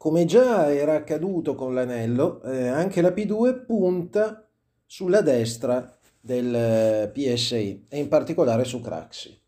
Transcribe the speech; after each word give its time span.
come 0.00 0.24
già 0.24 0.72
era 0.72 0.94
accaduto 0.94 1.54
con 1.54 1.74
l'anello, 1.74 2.40
eh, 2.44 2.68
anche 2.68 3.02
la 3.02 3.10
P2 3.10 3.66
punta 3.66 4.48
sulla 4.86 5.20
destra 5.20 5.94
del 6.18 6.54
eh, 6.54 7.10
PSI 7.12 7.84
e 7.86 7.98
in 7.98 8.08
particolare 8.08 8.64
su 8.64 8.80
Craxi. 8.80 9.38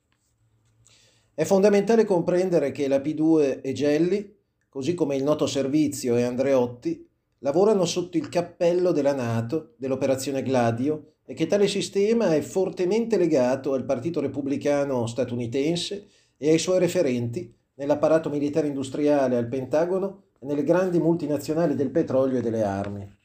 È 1.32 1.44
fondamentale 1.44 2.04
comprendere 2.04 2.70
che 2.70 2.86
la 2.86 2.98
P2 2.98 3.62
e 3.62 3.72
Gelli, 3.72 4.36
così 4.68 4.92
come 4.92 5.16
il 5.16 5.22
noto 5.22 5.46
servizio 5.46 6.16
e 6.16 6.22
Andreotti, 6.24 7.08
lavorano 7.38 7.86
sotto 7.86 8.18
il 8.18 8.28
cappello 8.28 8.92
della 8.92 9.14
Nato, 9.14 9.72
dell'operazione 9.78 10.42
Gladio, 10.42 11.14
e 11.24 11.32
che 11.32 11.46
tale 11.46 11.66
sistema 11.66 12.34
è 12.34 12.42
fortemente 12.42 13.16
legato 13.16 13.72
al 13.72 13.86
Partito 13.86 14.20
Repubblicano 14.20 15.06
statunitense 15.06 16.08
e 16.36 16.50
ai 16.50 16.58
suoi 16.58 16.78
referenti 16.78 17.50
nell'apparato 17.76 18.28
militare 18.28 18.66
industriale 18.66 19.38
al 19.38 19.48
Pentagono 19.48 20.24
nelle 20.42 20.64
grandi 20.64 20.98
multinazionali 20.98 21.74
del 21.74 21.90
petrolio 21.90 22.38
e 22.38 22.42
delle 22.42 22.62
armi, 22.62 23.16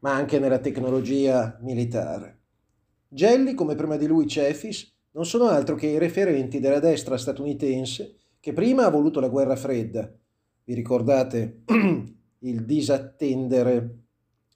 ma 0.00 0.12
anche 0.14 0.38
nella 0.38 0.58
tecnologia 0.58 1.58
militare. 1.60 2.38
Gelli, 3.08 3.54
come 3.54 3.74
prima 3.74 3.96
di 3.96 4.06
lui 4.06 4.26
Cefis, 4.26 4.92
non 5.12 5.24
sono 5.24 5.48
altro 5.48 5.74
che 5.74 5.86
i 5.86 5.98
referenti 5.98 6.60
della 6.60 6.78
destra 6.78 7.16
statunitense 7.16 8.14
che 8.38 8.52
prima 8.52 8.84
ha 8.84 8.90
voluto 8.90 9.18
la 9.18 9.28
guerra 9.28 9.56
fredda. 9.56 10.12
Vi 10.64 10.74
ricordate 10.74 11.62
il 12.40 12.64
disattendere 12.64 13.98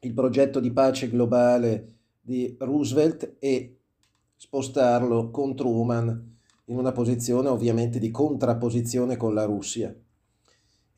il 0.01 0.13
progetto 0.13 0.61
di 0.61 0.73
pace 0.73 1.09
globale 1.09 1.95
di 2.21 2.55
Roosevelt 2.59 3.37
e 3.39 3.79
spostarlo 4.37 5.31
con 5.31 5.55
Truman 5.57 6.37
in 6.67 6.79
una 6.79 6.93
posizione 6.93 7.49
ovviamente 7.49 7.99
di 7.99 8.11
contrapposizione 8.11 9.17
con 9.17 9.35
la 9.35 9.45
Russia. 9.45 9.95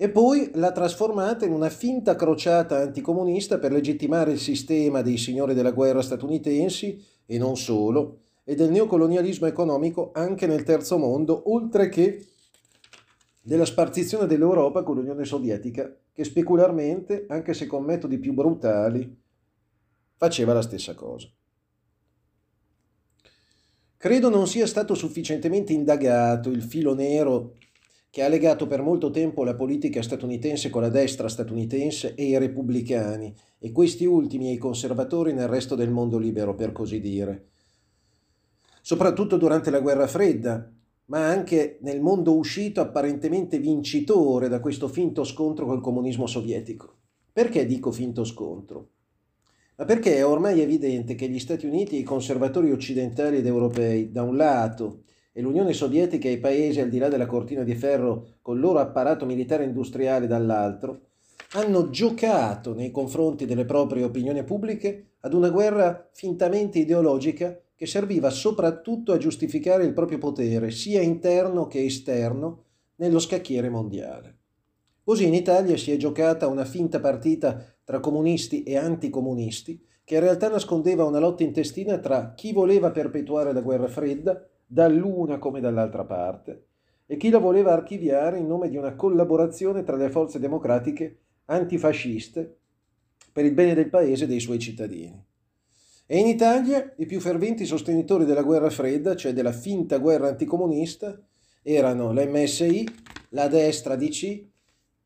E 0.02 0.10
poi 0.10 0.50
l'ha 0.54 0.72
trasformata 0.72 1.44
in 1.44 1.52
una 1.52 1.68
finta 1.68 2.16
crociata 2.16 2.78
anticomunista 2.78 3.60
per 3.60 3.70
legittimare 3.70 4.32
il 4.32 4.40
sistema 4.40 5.00
dei 5.00 5.16
signori 5.16 5.54
della 5.54 5.70
guerra 5.70 6.02
statunitensi 6.02 7.00
e 7.24 7.38
non 7.38 7.56
solo, 7.56 8.18
e 8.42 8.56
del 8.56 8.72
neocolonialismo 8.72 9.46
economico 9.46 10.10
anche 10.12 10.48
nel 10.48 10.64
terzo 10.64 10.98
mondo, 10.98 11.52
oltre 11.52 11.88
che 11.88 12.26
della 13.42 13.64
spartizione 13.64 14.26
dell'Europa 14.26 14.82
con 14.82 14.96
l'Unione 14.96 15.24
Sovietica, 15.24 15.96
che 16.12 16.24
specularmente, 16.24 17.26
anche 17.28 17.54
se 17.54 17.66
con 17.66 17.84
metodi 17.84 18.18
più 18.18 18.32
brutali, 18.32 19.08
faceva 20.16 20.52
la 20.52 20.62
stessa 20.62 20.96
cosa. 20.96 21.28
Credo 23.96 24.28
non 24.30 24.48
sia 24.48 24.66
stato 24.66 24.96
sufficientemente 24.96 25.72
indagato 25.72 26.50
il 26.50 26.64
filo 26.64 26.92
nero 26.92 27.54
che 28.12 28.22
ha 28.22 28.28
legato 28.28 28.66
per 28.66 28.82
molto 28.82 29.10
tempo 29.10 29.42
la 29.42 29.54
politica 29.54 30.02
statunitense 30.02 30.68
con 30.68 30.82
la 30.82 30.90
destra 30.90 31.28
statunitense 31.28 32.14
e 32.14 32.24
i 32.24 32.36
repubblicani, 32.36 33.34
e 33.58 33.72
questi 33.72 34.04
ultimi 34.04 34.50
e 34.50 34.52
i 34.52 34.58
conservatori 34.58 35.32
nel 35.32 35.48
resto 35.48 35.74
del 35.74 35.88
mondo 35.88 36.18
libero, 36.18 36.54
per 36.54 36.72
così 36.72 37.00
dire. 37.00 37.46
Soprattutto 38.82 39.38
durante 39.38 39.70
la 39.70 39.80
guerra 39.80 40.06
fredda, 40.06 40.70
ma 41.06 41.26
anche 41.26 41.78
nel 41.80 42.02
mondo 42.02 42.36
uscito 42.36 42.82
apparentemente 42.82 43.58
vincitore 43.58 44.48
da 44.48 44.60
questo 44.60 44.88
finto 44.88 45.24
scontro 45.24 45.64
col 45.64 45.80
comunismo 45.80 46.26
sovietico. 46.26 46.96
Perché 47.32 47.64
dico 47.64 47.90
finto 47.92 48.24
scontro? 48.24 48.90
Ma 49.76 49.86
perché 49.86 50.16
è 50.16 50.26
ormai 50.26 50.60
evidente 50.60 51.14
che 51.14 51.30
gli 51.30 51.38
Stati 51.38 51.64
Uniti 51.64 51.96
e 51.96 52.00
i 52.00 52.04
conservatori 52.04 52.72
occidentali 52.72 53.38
ed 53.38 53.46
europei, 53.46 54.10
da 54.10 54.22
un 54.22 54.36
lato, 54.36 55.04
e 55.32 55.40
l'Unione 55.40 55.72
Sovietica 55.72 56.28
e 56.28 56.32
i 56.32 56.38
paesi 56.38 56.80
al 56.80 56.88
di 56.88 56.98
là 56.98 57.08
della 57.08 57.26
cortina 57.26 57.62
di 57.62 57.74
ferro 57.74 58.34
col 58.42 58.60
loro 58.60 58.78
apparato 58.78 59.24
militare 59.24 59.64
industriale 59.64 60.26
dall'altro, 60.26 61.00
hanno 61.52 61.90
giocato 61.90 62.74
nei 62.74 62.90
confronti 62.90 63.44
delle 63.44 63.64
proprie 63.64 64.04
opinioni 64.04 64.42
pubbliche 64.44 65.14
ad 65.20 65.34
una 65.34 65.50
guerra 65.50 66.08
fintamente 66.12 66.78
ideologica 66.78 67.58
che 67.74 67.86
serviva 67.86 68.30
soprattutto 68.30 69.12
a 69.12 69.18
giustificare 69.18 69.84
il 69.84 69.92
proprio 69.92 70.18
potere, 70.18 70.70
sia 70.70 71.00
interno 71.00 71.66
che 71.66 71.84
esterno, 71.84 72.64
nello 72.96 73.18
scacchiere 73.18 73.68
mondiale. 73.68 74.36
Così 75.02 75.26
in 75.26 75.34
Italia 75.34 75.76
si 75.76 75.90
è 75.90 75.96
giocata 75.96 76.46
una 76.46 76.64
finta 76.64 77.00
partita 77.00 77.60
tra 77.82 77.98
comunisti 77.98 78.62
e 78.62 78.76
anticomunisti, 78.76 79.84
che 80.04 80.14
in 80.14 80.20
realtà 80.20 80.48
nascondeva 80.48 81.04
una 81.04 81.18
lotta 81.18 81.42
intestina 81.42 81.98
tra 81.98 82.34
chi 82.34 82.52
voleva 82.52 82.92
perpetuare 82.92 83.52
la 83.52 83.60
guerra 83.60 83.88
fredda, 83.88 84.46
dall'una 84.72 85.38
come 85.38 85.60
dall'altra 85.60 86.04
parte, 86.04 86.68
e 87.04 87.18
chi 87.18 87.28
la 87.28 87.38
voleva 87.38 87.72
archiviare 87.72 88.38
in 88.38 88.46
nome 88.46 88.70
di 88.70 88.78
una 88.78 88.94
collaborazione 88.94 89.82
tra 89.82 89.96
le 89.96 90.08
forze 90.08 90.38
democratiche 90.38 91.18
antifasciste 91.44 92.56
per 93.30 93.44
il 93.44 93.52
bene 93.52 93.74
del 93.74 93.90
paese 93.90 94.24
e 94.24 94.26
dei 94.26 94.40
suoi 94.40 94.58
cittadini. 94.58 95.22
E 96.06 96.18
in 96.18 96.26
Italia 96.26 96.90
i 96.96 97.04
più 97.04 97.20
ferventi 97.20 97.66
sostenitori 97.66 98.24
della 98.24 98.42
guerra 98.42 98.70
fredda, 98.70 99.14
cioè 99.14 99.34
della 99.34 99.52
finta 99.52 99.98
guerra 99.98 100.28
anticomunista, 100.28 101.20
erano 101.62 102.10
l'MSI, 102.10 102.88
la 103.30 103.48
destra 103.48 103.94
DC, 103.94 104.51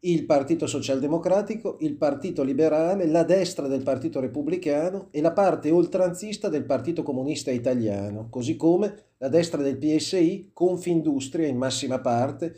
il 0.00 0.24
Partito 0.24 0.66
Socialdemocratico, 0.66 1.78
il 1.80 1.96
Partito 1.96 2.42
Liberale, 2.42 3.06
la 3.06 3.24
destra 3.24 3.66
del 3.66 3.82
Partito 3.82 4.20
Repubblicano 4.20 5.08
e 5.10 5.20
la 5.20 5.32
parte 5.32 5.70
oltranzista 5.70 6.48
del 6.48 6.64
Partito 6.64 7.02
Comunista 7.02 7.50
Italiano, 7.50 8.28
così 8.30 8.56
come 8.56 8.94
la 9.18 9.28
destra 9.28 9.62
del 9.62 9.78
PSI, 9.78 10.50
Confindustria 10.52 11.46
in 11.46 11.56
massima 11.56 11.98
parte, 11.98 12.54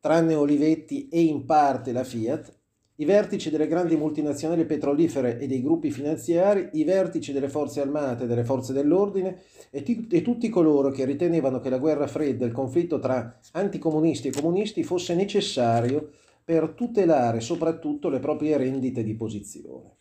tranne 0.00 0.34
Olivetti 0.34 1.08
e 1.08 1.20
in 1.20 1.44
parte 1.44 1.92
la 1.92 2.04
Fiat, 2.04 2.58
i 2.96 3.04
vertici 3.04 3.48
delle 3.48 3.66
grandi 3.66 3.96
multinazionali 3.96 4.66
petrolifere 4.66 5.38
e 5.38 5.46
dei 5.46 5.62
gruppi 5.62 5.90
finanziari, 5.90 6.70
i 6.72 6.84
vertici 6.84 7.32
delle 7.32 7.48
forze 7.48 7.80
armate 7.80 8.24
e 8.24 8.26
delle 8.26 8.44
forze 8.44 8.74
dell'ordine 8.74 9.38
e, 9.70 9.82
t- 9.82 10.12
e, 10.12 10.20
tutti 10.20 10.50
coloro 10.50 10.90
che 10.90 11.06
ritenevano 11.06 11.60
che 11.60 11.70
la 11.70 11.78
guerra 11.78 12.06
fredda, 12.06 12.44
il 12.44 12.52
conflitto 12.52 12.98
tra 12.98 13.38
anticomunisti 13.52 14.28
e 14.28 14.32
comunisti 14.32 14.82
fosse 14.82 15.14
necessario 15.14 16.10
per 16.44 16.74
tutelare 16.76 17.40
soprattutto 17.40 18.08
le 18.08 18.18
proprie 18.18 18.56
rendite 18.56 19.02
di 19.02 19.14
posizione. 19.14 19.96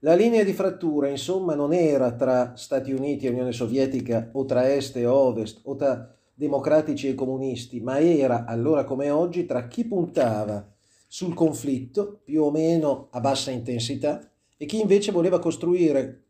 La 0.00 0.14
linea 0.14 0.44
di 0.44 0.52
frattura, 0.52 1.08
insomma, 1.08 1.54
non 1.54 1.72
era 1.72 2.12
tra 2.12 2.56
Stati 2.56 2.92
Uniti 2.92 3.26
e 3.26 3.30
Unione 3.30 3.52
Sovietica 3.52 4.28
o 4.32 4.44
tra 4.44 4.70
Est 4.70 4.96
e 4.96 5.06
Ovest 5.06 5.60
o 5.64 5.76
tra 5.76 6.14
democratici 6.34 7.08
e 7.08 7.14
comunisti, 7.14 7.80
ma 7.80 7.98
era, 7.98 8.44
allora 8.44 8.84
come 8.84 9.08
oggi, 9.08 9.46
tra 9.46 9.66
chi 9.66 9.86
puntava 9.86 10.70
sul 11.06 11.32
conflitto, 11.32 12.20
più 12.22 12.42
o 12.42 12.50
meno 12.50 13.08
a 13.12 13.20
bassa 13.20 13.50
intensità, 13.50 14.20
e 14.56 14.66
chi 14.66 14.80
invece 14.80 15.10
voleva 15.10 15.38
costruire 15.38 16.24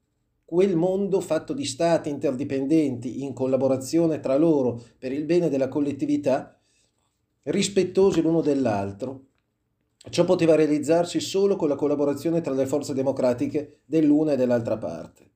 quel 0.45 0.77
mondo 0.77 1.21
fatto 1.21 1.53
di 1.53 1.65
stati 1.65 2.11
interdipendenti 2.11 3.25
in 3.25 3.33
collaborazione 3.33 4.21
tra 4.21 4.37
loro 4.37 4.81
per 4.99 5.11
il 5.11 5.25
bene 5.25 5.49
della 5.49 5.69
collettività, 5.69 6.54
rispettosi 7.45 8.21
l'uno 8.23 8.41
dell'altro. 8.41 9.25
Ciò 10.11 10.25
poteva 10.25 10.55
realizzarsi 10.55 11.19
solo 11.21 11.57
con 11.57 11.69
la 11.69 11.77
collaborazione 11.77 12.41
tra 12.41 12.53
le 12.53 12.67
forze 12.67 12.93
democratiche 12.93 13.81
dell'una 13.85 14.33
e 14.33 14.37
dell'altra 14.37 14.77
parte. 14.77 15.31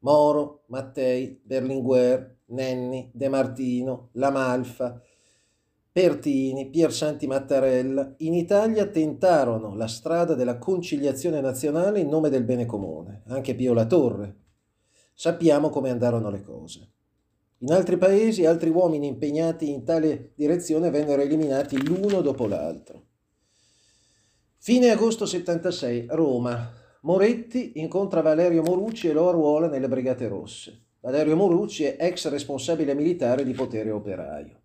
Moro, 0.00 0.62
Mattei, 0.66 1.40
Berlinguer, 1.42 2.36
Nenni, 2.46 3.10
De 3.12 3.28
Martino, 3.28 4.08
Lamalfa, 4.12 5.00
Pertini, 5.90 6.68
Piersanti 6.68 7.26
Mattarella, 7.26 8.14
in 8.18 8.34
Italia 8.34 8.86
tentarono 8.86 9.74
la 9.74 9.88
strada 9.88 10.34
della 10.34 10.58
conciliazione 10.58 11.40
nazionale 11.40 12.00
in 12.00 12.08
nome 12.08 12.28
del 12.28 12.44
bene 12.44 12.66
comune, 12.66 13.22
anche 13.26 13.54
Pio 13.54 13.72
La 13.72 13.86
Torre. 13.86 14.36
Sappiamo 15.14 15.70
come 15.70 15.90
andarono 15.90 16.30
le 16.30 16.42
cose. 16.42 16.92
In 17.60 17.72
altri 17.72 17.96
paesi 17.96 18.46
altri 18.46 18.70
uomini 18.70 19.08
impegnati 19.08 19.68
in 19.70 19.82
tale 19.82 20.30
direzione 20.36 20.90
vennero 20.90 21.22
eliminati 21.22 21.82
l'uno 21.84 22.20
dopo 22.20 22.46
l'altro. 22.46 23.06
Fine 24.58 24.90
agosto 24.90 25.26
76, 25.26 26.06
Roma. 26.10 26.72
Moretti 27.02 27.72
incontra 27.80 28.20
Valerio 28.20 28.62
Morucci 28.62 29.08
e 29.08 29.12
lo 29.12 29.28
arruola 29.28 29.66
nelle 29.68 29.88
Brigate 29.88 30.28
Rosse. 30.28 30.82
Valerio 31.00 31.34
Morucci 31.34 31.82
è 31.82 31.96
ex 31.98 32.28
responsabile 32.28 32.94
militare 32.94 33.42
di 33.42 33.52
potere 33.52 33.90
operaio. 33.90 34.60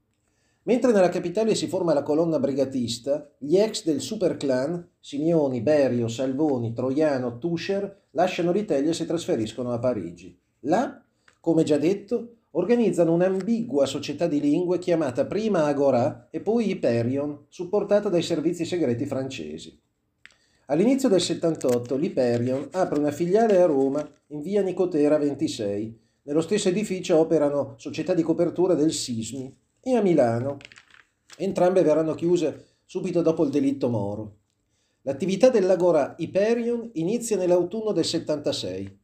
Mentre 0.63 0.91
nella 0.91 1.09
capitale 1.09 1.55
si 1.55 1.67
forma 1.67 1.93
la 1.93 2.03
colonna 2.03 2.39
brigatista, 2.39 3.27
gli 3.39 3.57
ex 3.57 3.83
del 3.85 4.01
super 4.01 4.37
clan, 4.37 4.87
Simioni, 4.99 5.61
Berio, 5.61 6.07
Salvoni, 6.07 6.73
Troiano, 6.73 7.39
Tuscher, 7.39 8.03
lasciano 8.11 8.51
l'Italia 8.51 8.91
e 8.91 8.93
si 8.93 9.05
trasferiscono 9.05 9.71
a 9.71 9.79
Parigi. 9.79 10.39
Là, 10.61 11.03
come 11.39 11.63
già 11.63 11.77
detto, 11.77 12.37
organizzano 12.55 13.13
un'ambigua 13.13 13.85
società 13.85 14.27
di 14.27 14.39
lingue 14.39 14.79
chiamata 14.79 15.25
prima 15.25 15.65
Agora 15.65 16.27
e 16.29 16.39
poi 16.39 16.69
Hyperion, 16.69 17.45
supportata 17.49 18.09
dai 18.09 18.21
servizi 18.21 18.65
segreti 18.65 19.05
francesi. 19.05 19.79
All'inizio 20.67 21.09
del 21.09 21.21
78 21.21 21.95
l'Hyperion 21.95 22.69
apre 22.71 22.99
una 22.99 23.11
filiale 23.11 23.61
a 23.61 23.65
Roma 23.65 24.07
in 24.27 24.41
via 24.41 24.61
Nicotera 24.61 25.17
26. 25.17 25.99
Nello 26.23 26.41
stesso 26.41 26.69
edificio 26.69 27.17
operano 27.17 27.73
società 27.77 28.13
di 28.13 28.23
copertura 28.23 28.73
del 28.73 28.93
Sismi, 28.93 29.53
e 29.85 29.95
a 29.95 30.01
Milano. 30.01 30.57
Entrambe 31.37 31.81
verranno 31.83 32.15
chiuse 32.15 32.77
subito 32.85 33.21
dopo 33.21 33.43
il 33.43 33.49
delitto 33.49 33.89
Moro. 33.89 34.37
L'attività 35.01 35.49
dell'Agora 35.49 36.15
Hyperion 36.17 36.89
inizia 36.93 37.35
nell'autunno 37.35 37.91
del 37.91 38.05
76. 38.05 39.01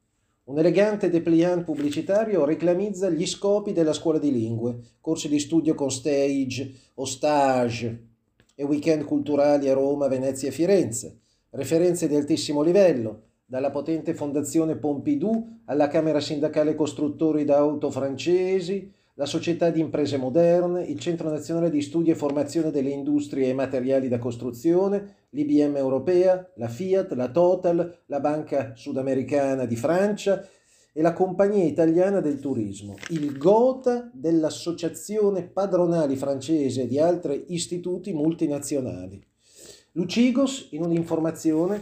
Un 0.50 0.57
elegante 0.57 1.12
dépliant 1.12 1.63
pubblicitario 1.63 2.44
reclamizza 2.44 3.07
gli 3.07 3.28
scopi 3.28 3.72
della 3.72 3.94
scuola 3.94 4.18
di 4.18 4.31
lingue, 4.31 4.80
corsi 5.00 5.30
di 5.30 5.38
studio 5.38 5.75
con 5.75 5.92
stage 5.92 6.74
o 6.96 7.06
stage 7.06 8.07
e 8.56 8.63
weekend 8.63 9.04
culturali 9.04 9.69
a 9.69 9.75
Roma, 9.75 10.07
Venezia 10.07 10.48
e 10.48 10.51
Firenze, 10.51 11.19
referenze 11.51 12.07
di 12.07 12.16
altissimo 12.16 12.63
livello, 12.63 13.25
dalla 13.46 13.69
potente 13.69 14.16
fondazione 14.16 14.75
Pompidou 14.75 15.60
alla 15.66 15.88
Camera 15.88 16.19
Sindacale 16.19 16.74
Costruttori 16.74 17.45
d'Auto 17.45 17.92
francesi, 17.92 18.92
la 19.19 19.25
Società 19.25 19.69
di 19.69 19.81
Imprese 19.81 20.16
Moderne, 20.16 20.81
il 20.81 20.98
Centro 20.98 21.30
Nazionale 21.30 21.69
di 21.69 21.81
Studi 21.81 22.10
e 22.10 22.16
Formazione 22.16 22.71
delle 22.71 22.92
Industrie 22.92 23.50
e 23.50 23.54
Materiali 23.54 24.07
da 24.07 24.18
Costruzione, 24.18 25.25
l'IBM 25.31 25.75
Europea, 25.75 26.50
la 26.56 26.69
Fiat, 26.69 27.12
la 27.12 27.27
Total, 27.27 28.00
la 28.06 28.19
Banca 28.21 28.71
Sudamericana 28.75 29.66
di 29.66 29.75
Francia 29.75 30.48
e 30.94 31.01
la 31.01 31.12
Compagnia 31.12 31.66
Italiana 31.66 32.21
del 32.21 32.39
Turismo, 32.39 32.95
il 33.10 33.38
GOTA 33.38 34.10
dell'Associazione 34.13 35.50
Padronali 35.50 36.16
Francese 36.16 36.83
e 36.83 36.88
di 36.88 36.98
altri 36.98 37.48
istituti 37.50 38.13
multinazionali. 38.13 39.21
Lucigos, 39.92 40.69
in 40.71 40.86
un'informazione, 40.86 41.81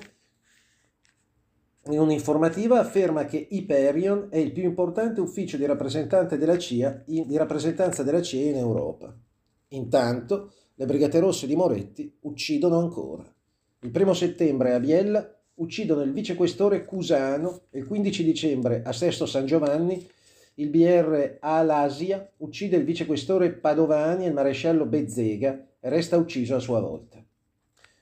in 1.89 1.99
un'informativa 1.99 2.79
afferma 2.79 3.25
che 3.25 3.47
Hyperion 3.49 4.27
è 4.29 4.37
il 4.37 4.51
più 4.51 4.63
importante 4.63 5.21
ufficio 5.21 5.57
di, 5.57 5.65
della 5.65 6.57
CIA, 6.57 7.03
di 7.05 7.37
rappresentanza 7.37 8.03
della 8.03 8.21
CIA 8.21 8.49
in 8.49 8.57
Europa. 8.57 9.15
Intanto, 9.69 10.51
le 10.75 10.85
Brigate 10.85 11.19
Rosse 11.19 11.47
di 11.47 11.55
Moretti 11.55 12.17
uccidono 12.21 12.77
ancora. 12.79 13.23
Il 13.81 13.91
primo 13.91 14.13
settembre 14.13 14.73
a 14.73 14.79
Biella 14.79 15.31
uccidono 15.55 16.01
il 16.01 16.13
vicequestore 16.13 16.85
Cusano 16.85 17.61
e 17.71 17.79
il 17.79 17.87
15 17.87 18.23
dicembre 18.23 18.83
a 18.85 18.91
Sesto 18.91 19.25
San 19.25 19.45
Giovanni 19.45 20.07
il 20.59 20.69
BR 20.69 21.37
Al-Asia 21.39 22.31
uccide 22.37 22.77
il 22.77 22.83
vicequestore 22.83 23.51
Padovani 23.51 24.25
e 24.25 24.27
il 24.29 24.33
maresciallo 24.33 24.85
Bezzega 24.85 25.67
e 25.79 25.89
resta 25.89 26.17
ucciso 26.17 26.55
a 26.55 26.59
sua 26.59 26.79
volta. 26.79 27.23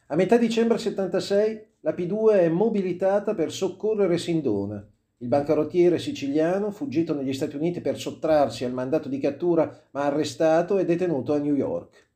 A 0.08 0.16
metà 0.16 0.38
dicembre 0.38 0.78
76 0.78 1.66
la 1.86 1.92
P2 1.92 2.40
è 2.40 2.50
mobilitata 2.50 3.36
per 3.36 3.52
soccorrere 3.52 4.18
Sindona, 4.18 4.84
il 5.18 5.28
bancarottiere 5.28 6.00
siciliano, 6.00 6.72
fuggito 6.72 7.14
negli 7.14 7.32
Stati 7.32 7.56
Uniti 7.56 7.80
per 7.80 8.00
sottrarsi 8.00 8.66
al 8.66 8.74
mandato 8.74 9.08
di 9.08 9.20
cattura 9.20 9.84
ma 9.92 10.06
arrestato 10.06 10.80
e 10.80 10.86
detenuto 10.86 11.34
a 11.34 11.38
New 11.38 11.54
York. 11.54 12.08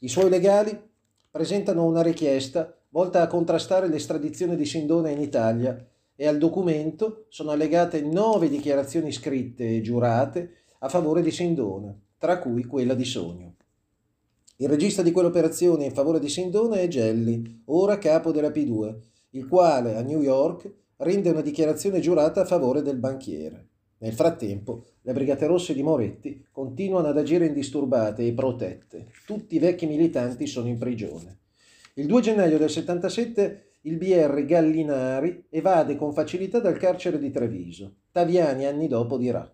I 0.00 0.08
suoi 0.08 0.28
legali 0.28 0.76
presentano 1.30 1.84
una 1.84 2.02
richiesta 2.02 2.76
volta 2.88 3.22
a 3.22 3.28
contrastare 3.28 3.86
l'estradizione 3.86 4.56
di 4.56 4.66
Sindona 4.66 5.10
in 5.10 5.20
Italia 5.20 5.86
e 6.16 6.26
al 6.26 6.38
documento 6.38 7.26
sono 7.28 7.52
allegate 7.52 8.02
nove 8.02 8.48
dichiarazioni 8.48 9.12
scritte 9.12 9.76
e 9.76 9.82
giurate 9.82 10.62
a 10.80 10.88
favore 10.88 11.22
di 11.22 11.30
Sindona, 11.30 11.96
tra 12.18 12.40
cui 12.40 12.64
quella 12.64 12.94
di 12.94 13.04
Sogno. 13.04 13.54
Il 14.56 14.68
regista 14.68 15.02
di 15.02 15.12
quell'operazione 15.12 15.84
in 15.84 15.92
favore 15.92 16.18
di 16.18 16.28
Sindona 16.28 16.76
è 16.76 16.88
Gelli, 16.88 17.62
ora 17.66 17.98
capo 17.98 18.32
della 18.32 18.48
P2, 18.50 19.10
il 19.32 19.46
quale 19.46 19.96
a 19.96 20.02
New 20.02 20.22
York 20.22 20.70
rende 20.96 21.30
una 21.30 21.40
dichiarazione 21.40 22.00
giurata 22.00 22.42
a 22.42 22.44
favore 22.46 22.82
del 22.82 22.96
banchiere. 22.96 23.66
Nel 23.98 24.14
frattempo, 24.14 24.84
le 25.02 25.12
Brigate 25.12 25.46
Rosse 25.46 25.74
di 25.74 25.82
Moretti 25.82 26.44
continuano 26.50 27.08
ad 27.08 27.18
agire 27.18 27.46
indisturbate 27.46 28.26
e 28.26 28.32
protette. 28.32 29.08
Tutti 29.26 29.56
i 29.56 29.58
vecchi 29.58 29.86
militanti 29.86 30.46
sono 30.46 30.68
in 30.68 30.78
prigione. 30.78 31.38
Il 31.94 32.06
2 32.06 32.20
gennaio 32.20 32.58
del 32.58 32.70
77 32.70 33.66
il 33.82 33.96
BR 33.96 34.44
Gallinari 34.44 35.46
evade 35.50 35.96
con 35.96 36.12
facilità 36.12 36.60
dal 36.60 36.78
carcere 36.78 37.18
di 37.18 37.30
Treviso. 37.30 37.94
Taviani 38.10 38.64
anni 38.66 38.88
dopo 38.88 39.16
dirà 39.16 39.50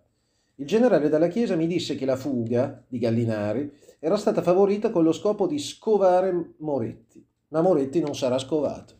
il 0.61 0.67
generale 0.67 1.09
della 1.09 1.29
Chiesa 1.29 1.55
mi 1.55 1.69
disse 1.69 1.95
che 1.95 2.05
la 2.05 2.17
fuga 2.17 2.83
di 2.89 2.99
Gallinari 2.99 3.73
era 4.01 4.17
stata 4.17 4.43
favorita 4.43 4.91
con 4.91 5.05
lo 5.05 5.13
scopo 5.13 5.47
di 5.47 5.57
scovare 5.57 6.55
Moretti, 6.59 7.25
ma 7.49 7.61
Moretti 7.61 8.01
non 8.01 8.17
sarà 8.17 8.39
scovato. 8.39 8.95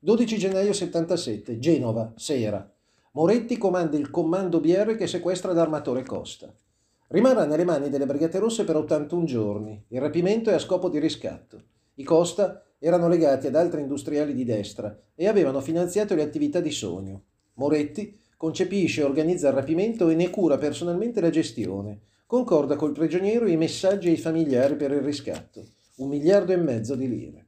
12 0.00 0.38
gennaio 0.38 0.72
77, 0.72 1.58
Genova, 1.58 2.12
sera. 2.14 2.72
Moretti 3.14 3.58
comanda 3.58 3.96
il 3.96 4.10
comando 4.10 4.60
BR 4.60 4.94
che 4.94 5.08
sequestra 5.08 5.52
l'armatore 5.52 6.04
Costa. 6.04 6.54
Rimarrà 7.08 7.46
nelle 7.46 7.64
mani 7.64 7.90
delle 7.90 8.06
Brigate 8.06 8.38
Rosse 8.38 8.62
per 8.62 8.76
81 8.76 9.24
giorni. 9.24 9.84
Il 9.88 10.00
rapimento 10.00 10.50
è 10.50 10.52
a 10.52 10.60
scopo 10.60 10.88
di 10.88 11.00
riscatto. 11.00 11.60
I 11.94 12.04
Costa 12.04 12.62
erano 12.78 13.08
legati 13.08 13.48
ad 13.48 13.56
altri 13.56 13.80
industriali 13.80 14.34
di 14.34 14.44
destra 14.44 14.96
e 15.16 15.26
avevano 15.26 15.60
finanziato 15.60 16.14
le 16.14 16.22
attività 16.22 16.60
di 16.60 16.70
Sogno. 16.70 17.22
Moretti 17.54 18.20
concepisce 18.36 19.00
e 19.00 19.04
organizza 19.04 19.48
il 19.48 19.54
rapimento 19.54 20.08
e 20.10 20.14
ne 20.14 20.30
cura 20.30 20.58
personalmente 20.58 21.20
la 21.20 21.30
gestione. 21.30 22.02
Concorda 22.24 22.76
col 22.76 22.92
prigioniero 22.92 23.48
i 23.48 23.56
messaggi 23.56 24.10
ai 24.10 24.16
familiari 24.16 24.76
per 24.76 24.92
il 24.92 25.02
riscatto. 25.02 25.64
Un 25.96 26.08
miliardo 26.08 26.52
e 26.52 26.56
mezzo 26.56 26.94
di 26.94 27.08
lire. 27.08 27.47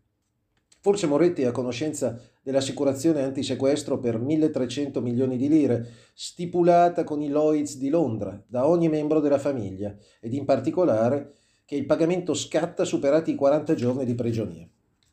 Forse 0.83 1.07
Moretti 1.07 1.43
è 1.43 1.47
a 1.47 1.53
conoscenza 1.53 2.19
dell'assicurazione 2.43 3.23
antisequestro 3.23 3.99
per 3.99 4.19
1.300 4.19 5.03
milioni 5.03 5.37
di 5.37 5.49
lire, 5.49 5.87
stipulata 6.15 7.05
con 7.05 7.21
i 7.21 7.29
Lloyds 7.29 7.77
di 7.77 7.91
Londra 7.91 8.43
da 8.47 8.67
ogni 8.67 8.89
membro 8.89 9.21
della 9.21 9.39
famiglia, 9.39 9.95
ed 10.21 10.33
in 10.33 10.47
particolare 10.47 11.35
che 11.67 11.77
il 11.77 11.85
pagamento 11.85 12.33
scatta 12.33 12.87
superati 12.87 13.33
i 13.33 13.35
40 13.35 13.75
giorni 13.75 14.07
di 14.07 14.15
prigionia. 14.15 14.67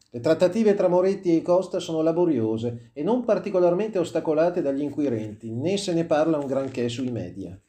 Le 0.09 0.19
trattative 0.21 0.73
tra 0.73 0.87
Moretti 0.87 1.35
e 1.35 1.41
Costa 1.41 1.79
sono 1.79 2.01
laboriose 2.01 2.91
e 2.93 3.03
non 3.03 3.25
particolarmente 3.25 3.99
ostacolate 3.99 4.61
dagli 4.61 4.81
inquirenti, 4.81 5.51
né 5.51 5.75
se 5.75 5.93
ne 5.93 6.05
parla 6.05 6.37
un 6.37 6.47
granché 6.47 6.87
sui 6.87 7.11
media. 7.11 7.59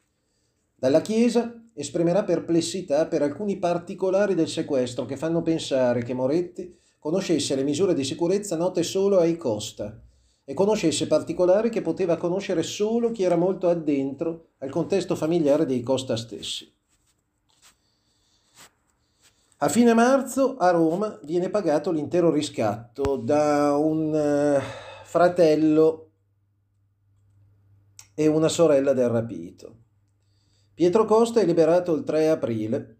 Dalla 0.73 1.01
Chiesa 1.01 1.53
esprimerà 1.73 2.23
perplessità 2.23 3.07
per 3.07 3.21
alcuni 3.21 3.57
particolari 3.57 4.35
del 4.35 4.47
sequestro 4.47 5.03
che 5.03 5.17
fanno 5.17 5.41
pensare 5.41 6.01
che 6.01 6.13
Moretti 6.13 6.73
conoscesse 6.99 7.55
le 7.55 7.63
misure 7.63 7.93
di 7.93 8.03
sicurezza 8.03 8.55
note 8.57 8.83
solo 8.83 9.19
ai 9.19 9.37
Costa 9.37 9.99
e 10.43 10.53
conoscesse 10.53 11.07
particolari 11.07 11.69
che 11.69 11.81
poteva 11.81 12.17
conoscere 12.17 12.61
solo 12.61 13.11
chi 13.11 13.23
era 13.23 13.35
molto 13.35 13.69
addentro 13.69 14.49
al 14.59 14.69
contesto 14.69 15.15
familiare 15.15 15.65
dei 15.65 15.81
Costa 15.81 16.17
stessi. 16.17 16.71
A 19.61 19.67
fine 19.67 19.93
marzo 19.93 20.55
a 20.57 20.71
Roma 20.71 21.19
viene 21.23 21.49
pagato 21.49 21.91
l'intero 21.91 22.31
riscatto 22.31 23.17
da 23.17 23.75
un 23.75 24.13
uh, 24.13 24.61
fratello 25.03 26.11
e 28.15 28.27
una 28.27 28.47
sorella 28.47 28.93
del 28.93 29.09
rapito. 29.09 29.75
Pietro 30.73 31.03
Costa 31.05 31.41
è 31.41 31.45
liberato 31.45 31.93
il 31.93 32.03
3 32.03 32.29
aprile 32.29 32.98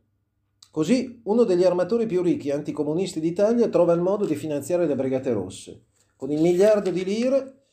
Così 0.72 1.22
uno 1.24 1.46
degli 1.46 1.64
armatori 1.64 2.06
più 2.06 2.22
ricchi 2.22 2.52
anticomunisti 2.52 3.20
d'Italia 3.20 3.70
trova 3.70 3.94
il 3.94 4.02
modo 4.02 4.26
di 4.26 4.36
finanziare 4.36 4.86
le 4.86 4.96
Brigate 4.96 5.34
Rosse. 5.34 5.86
Con 6.16 6.30
il 6.30 6.42
miliardo 6.42 6.92
di 6.92 7.04
lire 7.04 7.64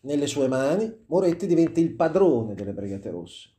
nelle 0.00 0.26
sue 0.26 0.48
mani, 0.48 1.04
Moretti 1.08 1.46
diventa 1.46 1.80
il 1.80 1.94
padrone 1.94 2.54
delle 2.54 2.72
Brigate 2.72 3.10
Rosse 3.10 3.50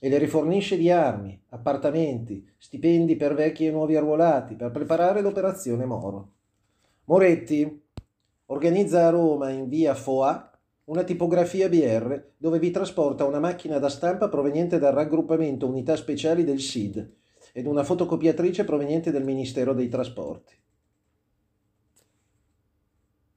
e 0.00 0.08
le 0.08 0.18
rifornisce 0.18 0.76
di 0.76 0.90
armi, 0.90 1.40
appartamenti, 1.50 2.44
stipendi 2.58 3.14
per 3.14 3.34
vecchi 3.34 3.66
e 3.66 3.70
nuovi 3.70 3.94
arruolati 3.94 4.56
per 4.56 4.72
preparare 4.72 5.20
l'operazione 5.20 5.84
Moro. 5.84 6.32
Moretti 7.04 7.80
organizza 8.46 9.06
a 9.06 9.10
Roma 9.10 9.50
in 9.50 9.68
via 9.68 9.94
Foa 9.94 10.50
una 10.86 11.04
tipografia 11.04 11.68
BR 11.68 12.20
dove 12.36 12.58
vi 12.58 12.72
trasporta 12.72 13.24
una 13.24 13.38
macchina 13.38 13.78
da 13.78 13.88
stampa 13.88 14.28
proveniente 14.28 14.80
dal 14.80 14.94
raggruppamento 14.94 15.68
unità 15.68 15.94
speciali 15.94 16.42
del 16.42 16.58
SID 16.58 17.20
ed 17.52 17.66
una 17.66 17.84
fotocopiatrice 17.84 18.64
proveniente 18.64 19.10
dal 19.10 19.24
Ministero 19.24 19.74
dei 19.74 19.88
Trasporti. 19.88 20.61